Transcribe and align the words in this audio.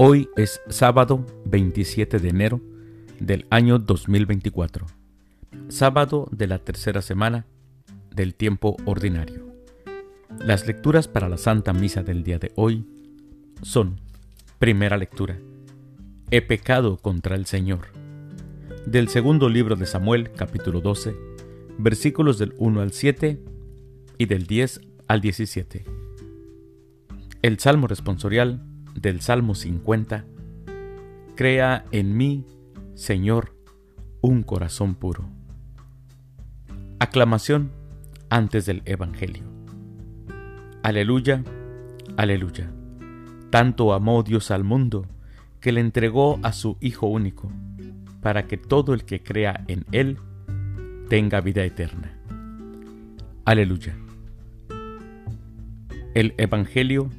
Hoy 0.00 0.30
es 0.36 0.60
sábado 0.68 1.26
27 1.46 2.20
de 2.20 2.28
enero 2.28 2.60
del 3.18 3.46
año 3.50 3.80
2024, 3.80 4.86
sábado 5.70 6.28
de 6.30 6.46
la 6.46 6.60
tercera 6.60 7.02
semana 7.02 7.46
del 8.14 8.36
tiempo 8.36 8.76
ordinario. 8.84 9.52
Las 10.38 10.68
lecturas 10.68 11.08
para 11.08 11.28
la 11.28 11.36
Santa 11.36 11.72
Misa 11.72 12.04
del 12.04 12.22
día 12.22 12.38
de 12.38 12.52
hoy 12.54 12.86
son, 13.62 13.96
primera 14.60 14.96
lectura, 14.96 15.36
He 16.30 16.42
pecado 16.42 16.98
contra 16.98 17.34
el 17.34 17.46
Señor, 17.46 17.88
del 18.86 19.08
segundo 19.08 19.48
libro 19.48 19.74
de 19.74 19.86
Samuel, 19.86 20.30
capítulo 20.30 20.80
12, 20.80 21.16
versículos 21.76 22.38
del 22.38 22.54
1 22.58 22.82
al 22.82 22.92
7 22.92 23.42
y 24.16 24.26
del 24.26 24.46
10 24.46 24.80
al 25.08 25.20
17. 25.20 25.84
El 27.42 27.58
Salmo 27.58 27.88
responsorial 27.88 28.67
del 29.00 29.20
Salmo 29.20 29.54
50. 29.54 30.24
Crea 31.34 31.84
en 31.92 32.16
mí, 32.16 32.44
Señor, 32.94 33.56
un 34.20 34.42
corazón 34.42 34.94
puro. 34.94 35.28
Aclamación 36.98 37.70
antes 38.30 38.66
del 38.66 38.82
Evangelio. 38.84 39.44
Aleluya, 40.82 41.44
aleluya. 42.16 42.70
Tanto 43.50 43.92
amó 43.92 44.22
Dios 44.22 44.50
al 44.50 44.64
mundo 44.64 45.06
que 45.60 45.72
le 45.72 45.80
entregó 45.80 46.38
a 46.42 46.52
su 46.52 46.76
Hijo 46.80 47.06
único, 47.06 47.50
para 48.20 48.46
que 48.46 48.56
todo 48.56 48.94
el 48.94 49.04
que 49.04 49.22
crea 49.22 49.64
en 49.68 49.84
Él 49.92 50.18
tenga 51.08 51.40
vida 51.40 51.64
eterna. 51.64 52.18
Aleluya. 53.44 53.96
El 56.14 56.34
Evangelio 56.36 57.10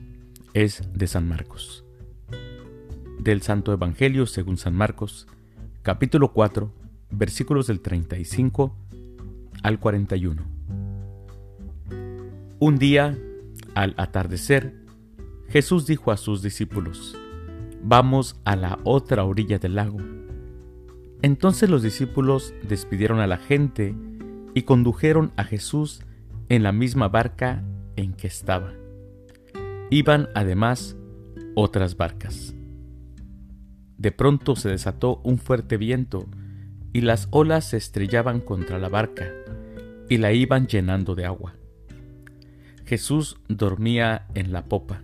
es 0.63 0.83
de 0.93 1.07
San 1.07 1.25
Marcos. 1.25 1.85
Del 3.17 3.41
Santo 3.41 3.71
Evangelio 3.71 4.25
según 4.25 4.57
San 4.57 4.75
Marcos, 4.75 5.25
capítulo 5.83 6.33
4, 6.33 6.69
versículos 7.11 7.67
del 7.67 7.79
35 7.79 8.75
al 9.63 9.79
41. 9.79 10.43
Un 12.59 12.77
día, 12.77 13.17
al 13.73 13.93
atardecer, 13.95 14.75
Jesús 15.47 15.87
dijo 15.87 16.11
a 16.11 16.17
sus 16.17 16.41
discípulos, 16.41 17.17
Vamos 17.81 18.35
a 18.43 18.57
la 18.57 18.79
otra 18.83 19.23
orilla 19.23 19.59
del 19.59 19.75
lago. 19.75 19.99
Entonces 21.21 21.69
los 21.69 21.83
discípulos 21.83 22.53
despidieron 22.67 23.21
a 23.21 23.27
la 23.27 23.37
gente 23.37 23.95
y 24.53 24.63
condujeron 24.63 25.31
a 25.37 25.45
Jesús 25.45 26.01
en 26.49 26.63
la 26.63 26.73
misma 26.73 27.07
barca 27.07 27.63
en 27.95 28.11
que 28.11 28.27
estaba. 28.27 28.73
Iban 29.91 30.29
además 30.35 30.95
otras 31.55 31.97
barcas. 31.97 32.53
De 33.97 34.11
pronto 34.11 34.55
se 34.55 34.69
desató 34.69 35.19
un 35.23 35.39
fuerte 35.39 35.77
viento 35.77 36.27
y 36.93 37.01
las 37.01 37.27
olas 37.31 37.65
se 37.65 37.77
estrellaban 37.77 38.39
contra 38.39 38.77
la 38.77 38.87
barca 38.87 39.27
y 40.07 40.17
la 40.17 40.31
iban 40.31 40.67
llenando 40.67 41.15
de 41.15 41.25
agua. 41.25 41.55
Jesús 42.85 43.37
dormía 43.47 44.27
en 44.35 44.53
la 44.53 44.65
popa, 44.65 45.01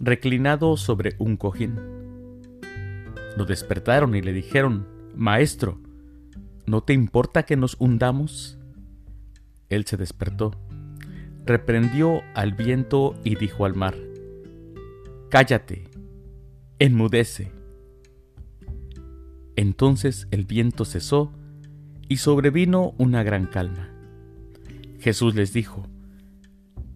reclinado 0.00 0.78
sobre 0.78 1.14
un 1.18 1.36
cojín. 1.36 1.78
Lo 3.36 3.44
despertaron 3.44 4.14
y 4.14 4.22
le 4.22 4.32
dijeron, 4.32 4.88
Maestro, 5.14 5.78
¿no 6.66 6.82
te 6.82 6.94
importa 6.94 7.42
que 7.42 7.56
nos 7.56 7.76
hundamos? 7.78 8.58
Él 9.68 9.84
se 9.84 9.98
despertó 9.98 10.52
reprendió 11.44 12.22
al 12.34 12.52
viento 12.52 13.14
y 13.24 13.36
dijo 13.36 13.64
al 13.64 13.74
mar, 13.74 13.94
Cállate, 15.30 15.88
enmudece. 16.78 17.50
Entonces 19.56 20.28
el 20.30 20.44
viento 20.44 20.84
cesó 20.84 21.32
y 22.08 22.18
sobrevino 22.18 22.94
una 22.98 23.22
gran 23.22 23.46
calma. 23.46 23.90
Jesús 25.00 25.34
les 25.34 25.52
dijo, 25.52 25.86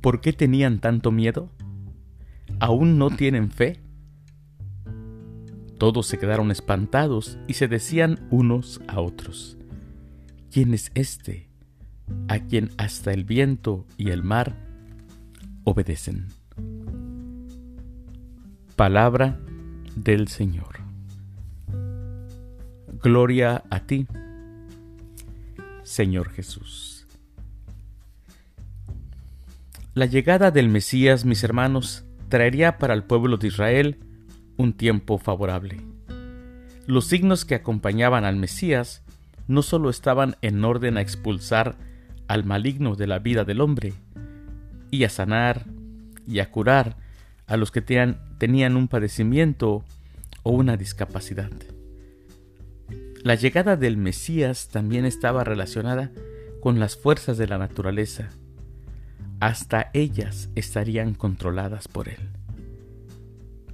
¿por 0.00 0.20
qué 0.20 0.32
tenían 0.32 0.80
tanto 0.80 1.10
miedo? 1.10 1.50
¿Aún 2.60 2.98
no 2.98 3.10
tienen 3.10 3.50
fe? 3.50 3.80
Todos 5.78 6.06
se 6.06 6.18
quedaron 6.18 6.50
espantados 6.50 7.38
y 7.46 7.54
se 7.54 7.68
decían 7.68 8.26
unos 8.30 8.80
a 8.88 9.00
otros, 9.00 9.58
¿quién 10.50 10.74
es 10.74 10.90
este? 10.94 11.47
A 12.28 12.40
quien 12.40 12.70
hasta 12.76 13.12
el 13.12 13.24
viento 13.24 13.86
y 13.96 14.10
el 14.10 14.22
mar 14.22 14.56
obedecen. 15.64 16.26
Palabra 18.76 19.38
del 19.96 20.28
Señor. 20.28 20.80
Gloria 23.02 23.64
a 23.70 23.80
ti, 23.80 24.06
Señor 25.82 26.30
Jesús. 26.30 27.06
La 29.94 30.06
llegada 30.06 30.50
del 30.50 30.68
Mesías, 30.68 31.24
mis 31.24 31.42
hermanos, 31.42 32.04
traería 32.28 32.78
para 32.78 32.94
el 32.94 33.04
pueblo 33.04 33.36
de 33.36 33.48
Israel 33.48 33.98
un 34.56 34.72
tiempo 34.72 35.18
favorable. 35.18 35.80
Los 36.86 37.06
signos 37.06 37.44
que 37.44 37.54
acompañaban 37.54 38.24
al 38.24 38.36
Mesías 38.36 39.02
no 39.48 39.62
solo 39.62 39.90
estaban 39.90 40.36
en 40.40 40.64
orden 40.64 40.96
a 40.96 41.00
expulsar 41.00 41.76
al 42.28 42.44
maligno 42.44 42.94
de 42.94 43.06
la 43.06 43.18
vida 43.18 43.44
del 43.44 43.60
hombre, 43.60 43.94
y 44.90 45.04
a 45.04 45.10
sanar 45.10 45.66
y 46.26 46.38
a 46.40 46.50
curar 46.50 46.96
a 47.46 47.56
los 47.56 47.70
que 47.70 47.80
tenían, 47.80 48.76
un 48.76 48.88
padecimiento 48.88 49.82
o 50.42 50.50
una 50.50 50.76
discapacidad. 50.76 51.50
La 53.24 53.34
llegada 53.34 53.76
del 53.76 53.96
Mesías 53.96 54.68
también 54.68 55.04
estaba 55.04 55.44
relacionada 55.44 56.12
con 56.60 56.78
las 56.78 56.96
fuerzas 56.96 57.38
de 57.38 57.48
la 57.48 57.58
naturaleza. 57.58 58.28
Hasta 59.40 59.90
ellas 59.94 60.50
estarían 60.54 61.14
controladas 61.14 61.88
por 61.88 62.08
él. 62.08 62.18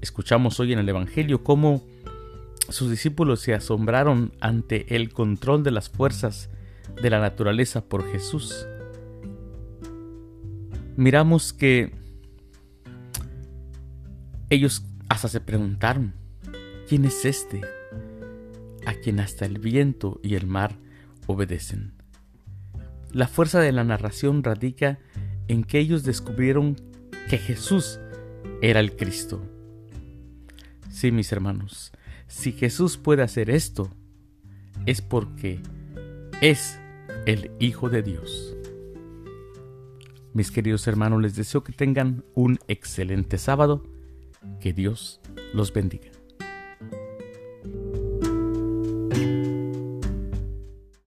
Escuchamos 0.01 0.61
hoy 0.61 0.73
en 0.73 0.79
el 0.79 0.89
Evangelio 0.89 1.43
cómo 1.43 1.83
sus 2.69 2.91
discípulos 2.91 3.41
se 3.41 3.55
asombraron 3.55 4.33
ante 4.41 4.95
el 4.95 5.13
control 5.13 5.63
de 5.63 5.71
las 5.71 5.89
fuerzas 5.89 6.49
de 7.01 7.11
la 7.11 7.21
naturaleza 7.21 7.85
por 7.85 8.11
Jesús, 8.11 8.67
miramos 10.97 11.53
que 11.53 11.93
ellos 14.51 14.85
hasta 15.09 15.29
se 15.29 15.41
preguntaron, 15.41 16.15
¿quién 16.89 17.05
es 17.05 17.25
este? 17.25 17.61
A 18.87 18.95
quien 18.95 19.21
hasta 19.21 19.47
el 19.47 19.59
viento 19.59 20.21
y 20.23 20.35
el 20.35 20.47
mar 20.47 20.77
obedecen. 21.27 21.95
La 23.11 23.29
fuerza 23.29 23.61
de 23.61 23.73
la 23.73 23.85
narración 23.85 24.43
radica 24.43 24.99
en 25.49 25.65
que 25.65 25.79
ellos 25.79 26.05
descubrieron 26.05 26.77
que 27.29 27.39
Jesús 27.39 28.01
era 28.61 28.81
el 28.81 28.97
Cristo. 28.97 29.43
Sí, 30.91 31.11
mis 31.11 31.33
hermanos, 31.33 31.93
si 32.27 32.53
Jesús 32.53 32.97
puede 32.97 33.23
hacer 33.23 33.51
esto, 33.51 33.91
es 34.87 35.01
porque 35.01 35.61
es 36.45 36.79
el 37.25 37.51
Hijo 37.59 37.89
de 37.89 38.03
Dios. 38.03 38.55
Mis 40.35 40.51
queridos 40.51 40.87
hermanos, 40.87 41.23
les 41.23 41.37
deseo 41.37 41.65
que 41.65 41.73
tengan 41.73 42.23
un 42.35 42.59
excelente 42.69 43.39
sábado. 43.39 43.83
Que 44.61 44.75
Dios 44.75 45.23
los 45.55 45.73
bendiga. 45.73 46.11